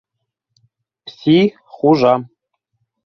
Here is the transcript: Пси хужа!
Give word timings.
Пси 1.05 1.37
хужа! 1.73 2.15